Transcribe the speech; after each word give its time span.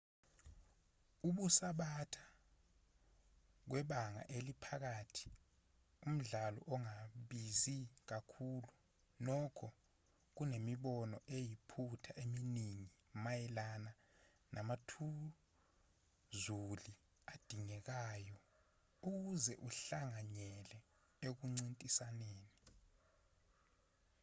ukusubatha 1.27 2.25
kwebanga 3.69 4.21
eliphakathi 4.37 5.29
umdlalo 6.07 6.59
ongabizi 6.73 7.77
kakhulu 8.09 8.69
nokho 9.25 9.67
kunemibono 10.35 11.17
eyiphutha 11.37 12.11
eminingi 12.23 12.87
mayelana 13.23 13.91
namathuzuli 14.53 16.93
adingekayo 17.33 18.37
ukuze 19.09 19.53
uhlanganyele 19.67 20.77
ekuncintisaneni 21.27 22.49